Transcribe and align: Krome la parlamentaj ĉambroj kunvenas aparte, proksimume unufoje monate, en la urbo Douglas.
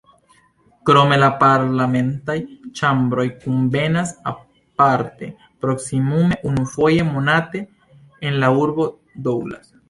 Krome 0.89 1.17
la 1.23 1.27
parlamentaj 1.41 2.37
ĉambroj 2.79 3.25
kunvenas 3.43 4.13
aparte, 4.31 5.29
proksimume 5.67 6.41
unufoje 6.53 7.05
monate, 7.11 7.63
en 8.31 8.41
la 8.47 8.51
urbo 8.65 8.89
Douglas. 9.31 9.71